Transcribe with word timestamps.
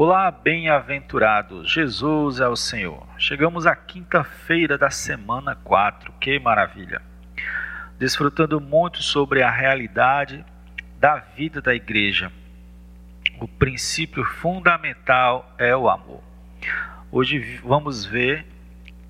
Olá, 0.00 0.30
bem-aventurados, 0.30 1.72
Jesus 1.72 2.38
é 2.38 2.46
o 2.46 2.54
Senhor. 2.54 3.04
Chegamos 3.18 3.66
à 3.66 3.74
quinta-feira 3.74 4.78
da 4.78 4.90
semana 4.90 5.56
4, 5.56 6.12
que 6.20 6.38
maravilha! 6.38 7.02
Desfrutando 7.98 8.60
muito 8.60 9.02
sobre 9.02 9.42
a 9.42 9.50
realidade 9.50 10.44
da 11.00 11.16
vida 11.16 11.60
da 11.60 11.74
igreja. 11.74 12.30
O 13.40 13.48
princípio 13.48 14.24
fundamental 14.24 15.52
é 15.58 15.76
o 15.76 15.88
amor. 15.88 16.22
Hoje 17.10 17.60
vamos 17.64 18.04
ver 18.04 18.46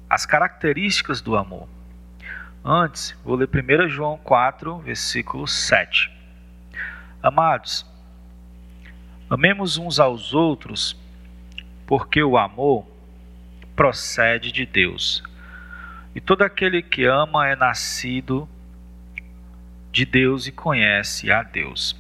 as 0.09 0.25
características 0.25 1.21
do 1.21 1.37
amor. 1.37 1.69
Antes, 2.65 3.15
vou 3.23 3.37
ler 3.37 3.47
1 3.47 3.91
João 3.91 4.17
4, 4.17 4.79
versículo 4.79 5.47
7. 5.47 6.11
Amados, 7.23 7.85
Amemos 9.31 9.77
uns 9.77 10.01
aos 10.01 10.33
outros, 10.33 10.97
porque 11.87 12.23
o 12.23 12.39
amor 12.39 12.87
procede 13.77 14.51
de 14.51 14.65
Deus. 14.65 15.23
E 16.15 16.21
todo 16.21 16.43
aquele 16.43 16.83
que 16.83 17.05
ama 17.05 17.47
é 17.47 17.55
nascido 17.55 18.49
de 19.93 20.07
Deus 20.07 20.47
e 20.47 20.53
conhece 20.53 21.31
a 21.31 21.43
Deus. 21.43 21.95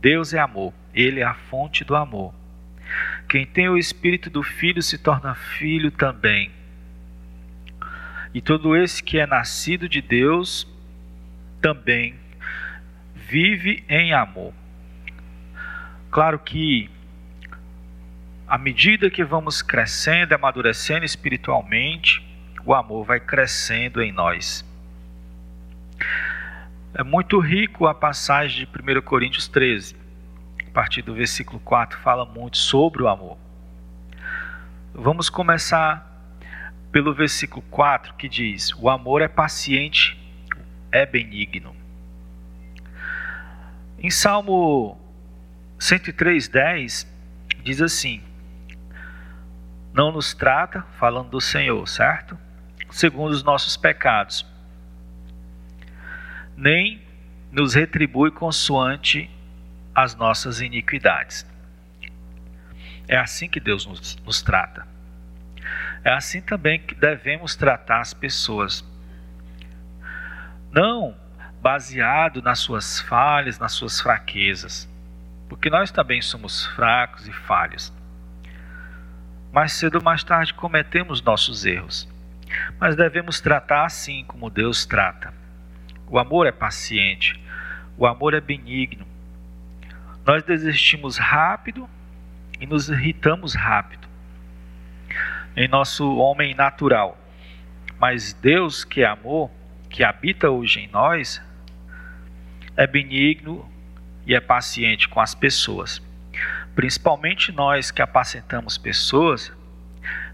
Deus 0.00 0.34
é 0.34 0.38
amor, 0.38 0.74
ele 0.94 1.20
é 1.20 1.24
a 1.24 1.34
fonte 1.34 1.84
do 1.84 1.96
amor. 1.96 2.34
Quem 3.28 3.46
tem 3.46 3.68
o 3.68 3.78
espírito 3.78 4.28
do 4.28 4.42
filho 4.42 4.82
se 4.82 4.98
torna 4.98 5.34
filho 5.34 5.90
também. 5.90 6.50
E 8.34 8.40
todo 8.42 8.76
esse 8.76 9.02
que 9.02 9.18
é 9.18 9.26
nascido 9.26 9.88
de 9.88 10.02
Deus 10.02 10.66
também 11.60 12.14
vive 13.14 13.82
em 13.88 14.12
amor. 14.12 14.52
Claro 16.18 16.40
que 16.40 16.90
à 18.48 18.58
medida 18.58 19.08
que 19.08 19.22
vamos 19.22 19.62
crescendo, 19.62 20.32
amadurecendo 20.32 21.04
espiritualmente, 21.04 22.26
o 22.66 22.74
amor 22.74 23.04
vai 23.04 23.20
crescendo 23.20 24.02
em 24.02 24.10
nós. 24.10 24.64
É 26.92 27.04
muito 27.04 27.38
rico 27.38 27.86
a 27.86 27.94
passagem 27.94 28.66
de 28.66 28.98
1 28.98 29.00
Coríntios 29.02 29.46
13, 29.46 29.94
a 30.66 30.70
partir 30.72 31.02
do 31.02 31.14
versículo 31.14 31.60
4, 31.60 31.96
fala 32.00 32.26
muito 32.26 32.56
sobre 32.56 33.04
o 33.04 33.06
amor. 33.06 33.38
Vamos 34.92 35.30
começar 35.30 36.04
pelo 36.90 37.14
versículo 37.14 37.62
4 37.70 38.14
que 38.14 38.28
diz: 38.28 38.74
O 38.74 38.90
amor 38.90 39.22
é 39.22 39.28
paciente, 39.28 40.18
é 40.90 41.06
benigno. 41.06 41.76
Em 44.00 44.10
Salmo 44.10 44.98
103:10 45.78 47.06
diz 47.62 47.80
assim: 47.80 48.22
Não 49.92 50.10
nos 50.10 50.34
trata, 50.34 50.82
falando 50.98 51.30
do 51.30 51.40
Senhor, 51.40 51.86
certo? 51.86 52.36
Segundo 52.90 53.32
os 53.32 53.44
nossos 53.44 53.76
pecados, 53.76 54.44
nem 56.56 57.00
nos 57.52 57.74
retribui 57.74 58.30
consoante 58.30 59.30
as 59.94 60.14
nossas 60.14 60.60
iniquidades. 60.60 61.46
É 63.06 63.16
assim 63.16 63.48
que 63.48 63.60
Deus 63.60 63.86
nos, 63.86 64.16
nos 64.24 64.42
trata. 64.42 64.86
É 66.02 66.12
assim 66.12 66.40
também 66.40 66.80
que 66.80 66.94
devemos 66.94 67.54
tratar 67.56 68.00
as 68.00 68.12
pessoas. 68.12 68.84
Não 70.70 71.16
baseado 71.60 72.42
nas 72.42 72.58
suas 72.58 73.00
falhas, 73.00 73.58
nas 73.58 73.72
suas 73.72 74.00
fraquezas 74.00 74.88
porque 75.48 75.70
nós 75.70 75.90
também 75.90 76.20
somos 76.20 76.66
fracos 76.66 77.26
e 77.26 77.32
falhos. 77.32 77.92
Mais 79.52 79.72
cedo 79.72 79.96
ou 79.96 80.02
mais 80.02 80.22
tarde 80.22 80.52
cometemos 80.52 81.22
nossos 81.22 81.64
erros, 81.64 82.08
mas 82.78 82.94
devemos 82.94 83.40
tratar 83.40 83.86
assim 83.86 84.24
como 84.26 84.50
Deus 84.50 84.84
trata. 84.84 85.32
O 86.06 86.18
amor 86.18 86.46
é 86.46 86.52
paciente, 86.52 87.42
o 87.96 88.06
amor 88.06 88.34
é 88.34 88.40
benigno. 88.40 89.06
Nós 90.24 90.42
desistimos 90.42 91.16
rápido 91.16 91.88
e 92.60 92.66
nos 92.66 92.88
irritamos 92.88 93.54
rápido 93.54 94.06
em 95.56 95.66
nosso 95.66 96.16
homem 96.16 96.54
natural. 96.54 97.18
Mas 97.98 98.32
Deus, 98.32 98.84
que 98.84 99.00
é 99.00 99.06
amor, 99.06 99.50
que 99.90 100.04
habita 100.04 100.50
hoje 100.50 100.80
em 100.80 100.88
nós, 100.88 101.42
é 102.76 102.86
benigno 102.86 103.68
e 104.28 104.34
é 104.34 104.40
paciente 104.40 105.08
com 105.08 105.20
as 105.20 105.34
pessoas. 105.34 106.02
Principalmente 106.76 107.50
nós 107.50 107.90
que 107.90 108.02
apacentamos 108.02 108.76
pessoas, 108.76 109.50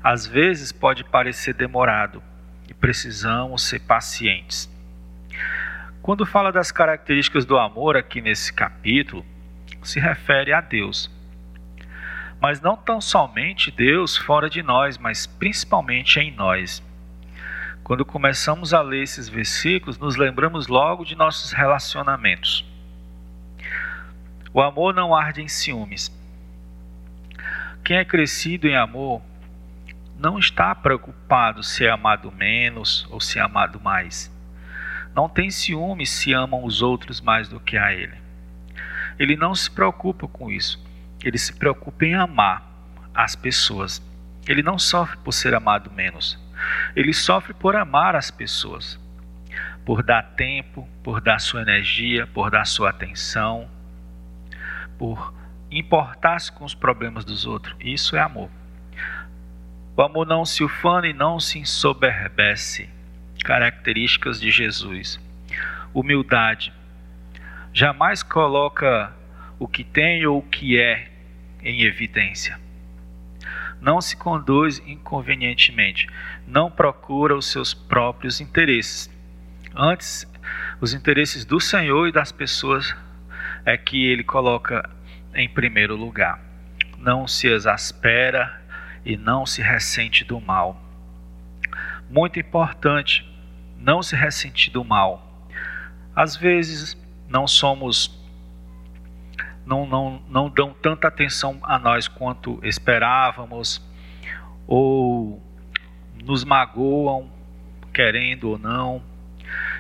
às 0.03 0.27
vezes 0.27 0.73
pode 0.73 1.05
parecer 1.05 1.55
demorado 1.55 2.21
e 2.69 2.75
precisamos 2.75 3.63
ser 3.63 3.79
pacientes. 3.79 4.69
Quando 6.03 6.27
fala 6.27 6.53
das 6.53 6.73
características 6.73 7.47
do 7.47 7.57
amor 7.57 7.97
aqui 7.97 8.21
nesse 8.21 8.53
capítulo, 8.53 9.25
se 9.83 10.01
refere 10.01 10.53
a 10.53 10.61
Deus. 10.61 11.11
Mas 12.41 12.61
não 12.61 12.77
tão 12.77 13.01
somente 13.01 13.71
Deus 13.71 14.17
fora 14.17 14.51
de 14.51 14.63
nós, 14.63 14.99
mas 14.99 15.27
principalmente 15.27 16.19
em 16.19 16.33
nós. 16.33 16.83
Quando 17.83 18.05
começamos 18.05 18.75
a 18.75 18.83
ler 18.83 19.03
esses 19.03 19.29
versículos, 19.29 19.99
nos 19.99 20.17
lembramos 20.17 20.67
logo 20.67 21.05
de 21.05 21.15
nossos 21.15 21.53
relacionamentos. 21.53 22.74
O 24.55 24.63
amor 24.63 24.95
não 24.95 25.13
arde 25.13 25.43
em 25.43 25.49
ciúmes. 25.49 26.17
Quem 27.85 27.97
é 27.97 28.05
crescido 28.05 28.69
em 28.69 28.77
amor 28.77 29.21
não 30.17 30.39
está 30.39 30.73
preocupado 30.73 31.61
se 31.65 31.85
é 31.85 31.91
amado 31.91 32.31
menos 32.31 33.05
ou 33.11 33.21
se 33.21 33.41
é 33.41 33.43
amado 33.43 33.81
mais. 33.81 34.33
Não 35.13 35.29
tem 35.29 35.51
ciúmes 35.51 36.09
se 36.09 36.33
amam 36.33 36.65
os 36.65 36.83
outros 36.83 37.21
mais 37.21 37.49
do 37.49 37.59
que 37.59 37.77
a 37.77 37.93
ele. 37.93 38.15
Ele 39.19 39.37
não 39.37 39.57
se 39.57 39.69
preocupa 39.69 40.29
com 40.29 40.49
isso. 40.53 40.81
Ele 41.25 41.37
se 41.37 41.53
preocupa 41.53 42.05
em 42.05 42.15
amar 42.15 42.65
as 43.13 43.35
pessoas. 43.35 44.01
Ele 44.47 44.63
não 44.63 44.79
sofre 44.79 45.17
por 45.17 45.33
ser 45.33 45.53
amado 45.53 45.91
menos. 45.91 46.39
Ele 46.95 47.13
sofre 47.13 47.53
por 47.53 47.75
amar 47.75 48.15
as 48.15 48.31
pessoas. 48.31 49.01
Por 49.85 50.01
dar 50.01 50.23
tempo, 50.37 50.89
por 51.03 51.21
dar 51.21 51.41
sua 51.41 51.63
energia, 51.63 52.25
por 52.29 52.53
dar 52.53 52.65
sua 52.65 52.91
atenção, 52.91 53.69
por 54.99 55.35
importar-se 55.71 56.53
com 56.53 56.65
os 56.65 56.75
problemas 56.75 57.25
dos 57.25 57.47
outros. 57.47 57.75
Isso 57.81 58.17
é 58.17 58.21
amor. 58.21 58.51
O 59.97 60.03
amor 60.03 60.27
não 60.27 60.45
se 60.45 60.65
ufana 60.65 61.07
e 61.07 61.13
não 61.13 61.39
se 61.39 61.59
ensoberbece. 61.59 62.89
Características 63.45 64.41
de 64.41 64.51
Jesus. 64.51 65.21
Humildade. 65.93 66.73
Jamais 67.73 68.23
coloca 68.23 69.13
o 69.59 69.69
que 69.69 69.85
tem 69.85 70.27
ou 70.27 70.39
o 70.39 70.43
que 70.43 70.81
é 70.81 71.11
em 71.63 71.83
evidência. 71.83 72.59
Não 73.81 74.01
se 74.01 74.17
conduz 74.17 74.83
inconvenientemente. 74.87 76.09
Não 76.47 76.71
procura 76.71 77.37
os 77.37 77.47
seus 77.47 77.75
próprios 77.75 78.41
interesses. 78.41 79.11
Antes, 79.75 80.27
os 80.81 80.95
interesses 80.95 81.45
do 81.45 81.61
Senhor 81.61 82.09
e 82.09 82.13
das 82.13 82.33
pessoas 82.33 82.95
é 83.65 83.77
que 83.77 84.07
ele 84.07 84.23
coloca 84.23 84.89
em 85.35 85.49
primeiro 85.49 85.97
lugar. 85.97 86.41
Não 86.99 87.27
se 87.27 87.49
exaspera 87.49 88.61
e 89.05 89.17
não 89.17 89.45
se 89.45 89.63
ressente 89.63 90.25
do 90.25 90.41
mal. 90.41 90.81
Muito 92.09 92.39
importante, 92.39 93.29
não 93.79 94.03
se 94.03 94.15
ressentir 94.15 94.73
do 94.73 94.85
mal. 94.85 95.49
Às 96.15 96.37
vezes 96.37 96.97
não 97.29 97.47
somos 97.47 98.23
não, 99.67 99.87
não, 99.87 100.23
não 100.29 100.49
dão 100.51 100.75
tanta 100.75 101.09
atenção 101.09 101.59
a 101.63 101.79
nós 101.79 102.07
quanto 102.07 102.61
esperávamos, 102.63 103.83
ou 104.67 105.43
nos 106.23 106.45
magoam, 106.45 107.31
querendo 107.93 108.51
ou 108.51 108.59
não, 108.59 109.03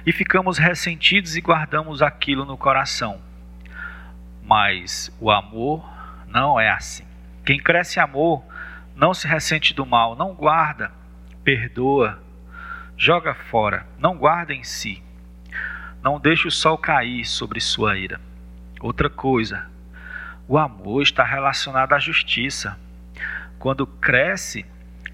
e 0.06 0.12
ficamos 0.12 0.58
ressentidos 0.58 1.36
e 1.36 1.40
guardamos 1.40 2.02
aquilo 2.02 2.44
no 2.44 2.56
coração. 2.56 3.20
Mas 4.44 5.10
o 5.18 5.30
amor 5.30 5.82
não 6.26 6.60
é 6.60 6.68
assim. 6.68 7.06
Quem 7.46 7.58
cresce 7.58 7.98
em 7.98 8.02
amor 8.02 8.44
não 8.94 9.14
se 9.14 9.26
ressente 9.26 9.72
do 9.72 9.86
mal, 9.86 10.14
não 10.14 10.34
guarda, 10.34 10.92
perdoa, 11.42 12.22
joga 12.96 13.34
fora, 13.34 13.86
não 13.98 14.18
guarda 14.18 14.52
em 14.52 14.62
si. 14.62 15.02
Não 16.02 16.20
deixa 16.20 16.46
o 16.46 16.50
sol 16.50 16.76
cair 16.76 17.24
sobre 17.24 17.58
sua 17.58 17.96
ira. 17.96 18.20
Outra 18.80 19.08
coisa, 19.08 19.66
o 20.46 20.58
amor 20.58 21.02
está 21.02 21.24
relacionado 21.24 21.94
à 21.94 21.98
justiça. 21.98 22.78
Quando 23.58 23.86
cresce, 23.86 24.66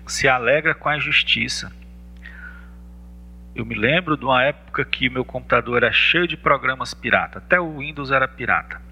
se 0.09 0.27
alegra 0.27 0.75
com 0.75 0.89
a 0.89 0.99
justiça. 0.99 1.73
Eu 3.55 3.65
me 3.65 3.77
lembro 3.77 4.17
de 4.17 4.25
uma 4.25 4.43
época 4.43 4.85
que 4.85 5.09
meu 5.09 5.25
computador 5.25 5.85
era 5.85 5.93
cheio 5.93 6.27
de 6.27 6.37
programas 6.37 6.93
pirata, 6.93 7.39
até 7.39 7.61
o 7.61 7.79
Windows 7.79 8.11
era 8.11 8.27
pirata 8.27 8.90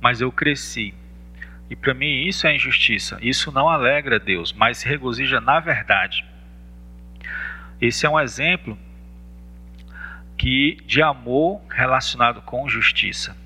mas 0.00 0.20
eu 0.20 0.30
cresci 0.30 0.94
E 1.68 1.74
para 1.74 1.94
mim 1.94 2.26
isso 2.26 2.46
é 2.46 2.54
injustiça. 2.54 3.18
Isso 3.20 3.50
não 3.50 3.68
alegra 3.68 4.20
Deus, 4.20 4.52
mas 4.52 4.82
regozija 4.82 5.40
na 5.40 5.58
verdade. 5.58 6.24
Esse 7.80 8.06
é 8.06 8.10
um 8.10 8.20
exemplo 8.20 8.78
que 10.38 10.78
de 10.86 11.02
amor 11.02 11.60
relacionado 11.68 12.40
com 12.42 12.68
justiça. 12.68 13.36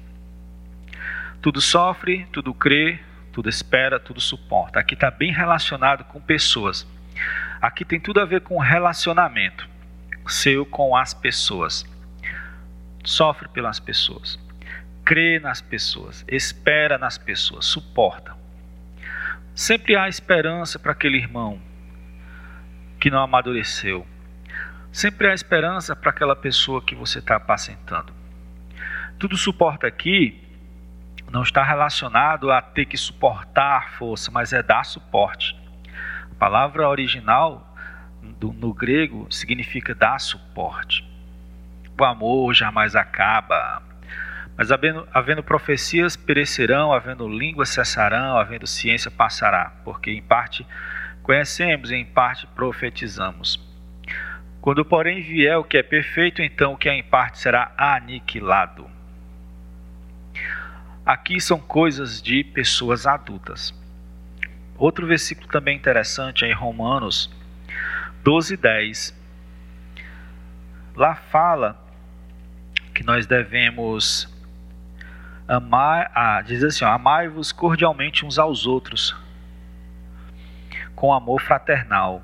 Tudo 1.41 1.61
sofre, 1.61 2.26
tudo 2.32 2.52
crê, 2.52 3.00
tudo 3.32 3.49
espera, 3.49 3.99
tudo 3.99 4.20
suporta. 4.20 4.79
Aqui 4.79 4.94
está 4.94 5.11
bem 5.11 5.32
relacionado 5.32 6.05
com 6.05 6.20
pessoas. 6.20 6.87
Aqui 7.61 7.85
tem 7.85 7.99
tudo 7.99 8.20
a 8.20 8.25
ver 8.25 8.43
com 8.43 8.58
relacionamento 8.58 9.70
seu 10.31 10.64
com 10.64 10.97
as 10.97 11.12
pessoas. 11.12 11.85
Sofre 13.05 13.49
pelas 13.49 13.81
pessoas, 13.81 14.38
crê 15.10 15.40
nas 15.40 15.60
pessoas, 15.60 16.24
espera 16.28 16.96
nas 16.96 17.18
pessoas, 17.18 17.66
suporta. 17.66 18.36
Sempre 19.52 19.96
há 19.96 20.08
esperança 20.08 20.78
para 20.78 20.92
aquele 20.92 21.18
irmão 21.18 21.60
que 23.00 23.10
não 23.10 23.20
amadureceu. 23.20 24.06
Sempre 24.92 25.28
há 25.28 25.34
esperança 25.34 25.96
para 25.96 26.10
aquela 26.10 26.36
pessoa 26.36 26.80
que 26.80 26.94
você 26.94 27.18
está 27.18 27.34
apacentando. 27.34 28.12
Tudo 29.18 29.36
suporta 29.36 29.88
aqui 29.88 30.40
não 31.28 31.42
está 31.42 31.64
relacionado 31.64 32.52
a 32.52 32.62
ter 32.62 32.84
que 32.84 32.96
suportar 32.96 33.90
força, 33.94 34.30
mas 34.30 34.52
é 34.52 34.62
dar 34.62 34.84
suporte. 34.84 35.58
A 36.30 36.34
palavra 36.36 36.88
original 36.88 37.74
do, 38.38 38.52
no 38.52 38.72
grego 38.72 39.26
significa 39.28 39.92
dar 39.92 40.20
suporte. 40.20 41.04
O 41.98 42.04
amor 42.04 42.54
jamais 42.54 42.94
acaba, 42.94 43.82
mas 44.60 44.70
havendo, 44.70 45.08
havendo 45.10 45.42
profecias 45.42 46.16
perecerão, 46.16 46.92
havendo 46.92 47.26
línguas 47.26 47.70
cessarão, 47.70 48.36
havendo 48.36 48.66
ciência 48.66 49.10
passará, 49.10 49.72
porque 49.86 50.10
em 50.10 50.20
parte 50.20 50.66
conhecemos 51.22 51.90
e 51.90 51.94
em 51.94 52.04
parte 52.04 52.46
profetizamos. 52.48 53.58
Quando, 54.60 54.84
porém, 54.84 55.22
vier 55.22 55.56
o 55.56 55.64
que 55.64 55.78
é 55.78 55.82
perfeito, 55.82 56.42
então 56.42 56.74
o 56.74 56.76
que 56.76 56.90
é 56.90 56.92
em 56.92 57.02
parte 57.02 57.38
será 57.38 57.72
aniquilado. 57.74 58.86
Aqui 61.06 61.40
são 61.40 61.58
coisas 61.58 62.20
de 62.20 62.44
pessoas 62.44 63.06
adultas. 63.06 63.72
Outro 64.76 65.06
versículo 65.06 65.48
também 65.48 65.74
interessante 65.74 66.44
é 66.44 66.48
em 66.50 66.54
Romanos 66.54 67.30
12, 68.22 68.58
10. 68.58 69.18
Lá 70.94 71.14
fala 71.14 71.82
que 72.94 73.02
nós 73.02 73.26
devemos 73.26 74.29
amar, 75.50 76.12
ah, 76.14 76.41
diz 76.43 76.62
assim: 76.62 76.85
amai-vos 76.85 77.50
cordialmente 77.50 78.25
uns 78.25 78.38
aos 78.38 78.67
outros, 78.67 79.17
com 80.94 81.12
amor 81.12 81.41
fraternal, 81.41 82.23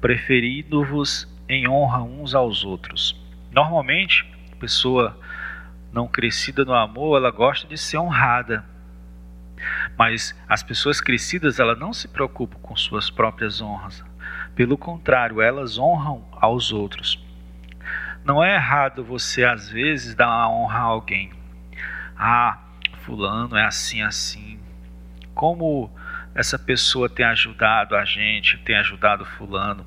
preferindo-vos 0.00 1.28
em 1.48 1.68
honra 1.68 2.02
uns 2.02 2.34
aos 2.34 2.64
outros. 2.64 3.20
Normalmente, 3.50 4.24
pessoa 4.60 5.18
não 5.92 6.06
crescida 6.06 6.64
no 6.64 6.74
amor, 6.74 7.16
ela 7.16 7.30
gosta 7.30 7.66
de 7.66 7.76
ser 7.76 7.98
honrada. 7.98 8.64
Mas 9.96 10.38
as 10.48 10.62
pessoas 10.62 11.00
crescidas, 11.00 11.58
ela 11.58 11.74
não 11.74 11.92
se 11.92 12.06
preocupam 12.06 12.58
com 12.60 12.76
suas 12.76 13.10
próprias 13.10 13.60
honras. 13.60 14.04
Pelo 14.54 14.76
contrário, 14.76 15.40
elas 15.40 15.78
honram 15.78 16.24
aos 16.32 16.70
outros. 16.70 17.24
Não 18.24 18.44
é 18.44 18.54
errado 18.54 19.02
você 19.02 19.44
às 19.44 19.68
vezes 19.70 20.14
dar 20.14 20.26
uma 20.26 20.50
honra 20.50 20.78
a 20.80 20.82
alguém. 20.82 21.32
Ah, 22.18 22.58
fulano 23.04 23.56
é 23.56 23.64
assim 23.64 24.02
assim. 24.02 24.58
Como 25.34 25.90
essa 26.34 26.58
pessoa 26.58 27.08
tem 27.08 27.26
ajudado 27.26 27.96
a 27.96 28.04
gente, 28.04 28.58
tem 28.58 28.76
ajudado 28.76 29.24
fulano. 29.24 29.86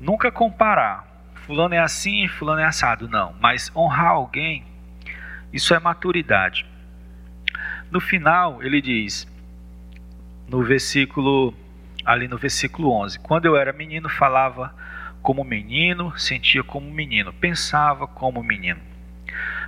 Nunca 0.00 0.32
comparar 0.32 1.10
fulano 1.50 1.74
é 1.74 1.78
assim, 1.78 2.28
fulano 2.28 2.60
é 2.60 2.64
assado, 2.64 3.08
não. 3.08 3.34
Mas 3.40 3.74
honrar 3.74 4.12
alguém, 4.12 4.64
isso 5.52 5.74
é 5.74 5.80
maturidade. 5.80 6.64
No 7.90 8.00
final, 8.00 8.62
ele 8.62 8.80
diz, 8.80 9.26
no 10.48 10.62
versículo, 10.62 11.52
ali 12.04 12.28
no 12.28 12.38
versículo 12.38 12.92
11: 12.92 13.18
Quando 13.18 13.46
eu 13.46 13.56
era 13.56 13.72
menino, 13.72 14.08
falava 14.08 14.72
como 15.22 15.42
menino, 15.42 16.16
sentia 16.16 16.62
como 16.62 16.88
menino, 16.88 17.32
pensava 17.32 18.06
como 18.06 18.44
menino. 18.44 18.80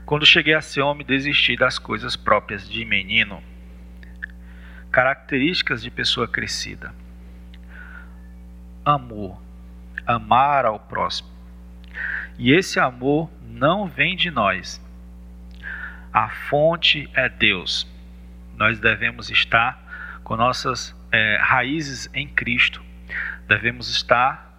Quando 0.04 0.26
cheguei 0.26 0.54
a 0.54 0.60
ser 0.60 0.82
homem, 0.82 1.06
desisti 1.06 1.56
das 1.56 1.78
coisas 1.78 2.16
próprias 2.16 2.68
de 2.68 2.84
menino. 2.84 3.42
Características 4.90 5.82
de 5.82 5.90
pessoa 5.90 6.28
crescida: 6.28 6.94
amor, 8.84 9.40
amar 10.06 10.64
ao 10.66 10.78
próximo 10.78 11.32
e 12.38 12.52
esse 12.52 12.80
amor 12.80 13.30
não 13.40 13.86
vem 13.86 14.16
de 14.16 14.30
nós. 14.30 14.80
A 16.12 16.28
fonte 16.28 17.08
é 17.14 17.28
Deus. 17.28 17.86
Nós 18.56 18.78
devemos 18.78 19.30
estar 19.30 19.80
com 20.22 20.36
nossas 20.36 20.94
é, 21.10 21.38
raízes 21.40 22.08
em 22.14 22.26
Cristo. 22.26 22.82
Devemos 23.46 23.88
estar 23.88 24.50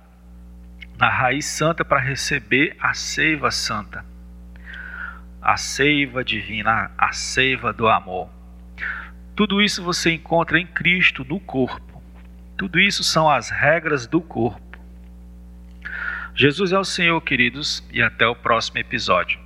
na 0.98 1.10
raiz 1.10 1.46
santa 1.46 1.84
para 1.84 2.00
receber 2.00 2.76
a 2.80 2.94
seiva 2.94 3.50
santa, 3.50 4.06
a 5.44 5.58
seiva 5.58 6.24
divina, 6.24 6.90
a 6.98 7.12
seiva 7.12 7.74
do 7.74 7.88
amor. 7.88 8.30
Tudo 9.36 9.62
isso 9.62 9.84
você 9.84 10.12
encontra 10.12 10.58
em 10.58 10.66
Cristo 10.66 11.26
no 11.26 11.40
corpo. 11.40 12.02
Tudo 12.58 12.80
isso 12.80 13.04
são 13.04 13.30
as 13.30 13.50
regras 13.50 14.08
do 14.08 14.22
corpo. 14.22 14.62
Jesus 16.34 16.72
é 16.72 16.80
o 16.80 16.84
Senhor, 16.84 17.20
queridos, 17.22 17.84
e 17.92 18.02
até 18.02 18.26
o 18.26 18.36
próximo 18.36 18.78
episódio. 18.78 19.43